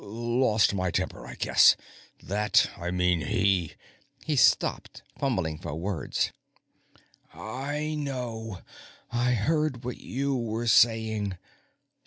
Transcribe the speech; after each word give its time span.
"Lost 0.03 0.73
my 0.73 0.89
temper, 0.89 1.27
I 1.27 1.35
guess. 1.35 1.75
That... 2.23 2.71
I 2.75 2.89
mean, 2.89 3.21
he" 3.21 3.73
He 4.25 4.35
stopped, 4.35 5.03
fumbling 5.19 5.59
for 5.59 5.75
words. 5.75 6.31
"I 7.35 7.93
know. 7.93 8.61
I 9.11 9.33
heard 9.33 9.83
what 9.85 9.97
you 9.97 10.35
were 10.35 10.65
saying. 10.65 11.37